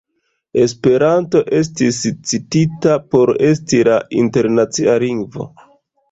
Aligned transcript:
Esperanto 0.59 1.41
estis 1.57 1.99
citita 2.29 2.95
por 3.15 3.31
esti 3.49 3.81
la 3.89 3.99
internacia 4.23 4.97
lingvo. 5.05 5.47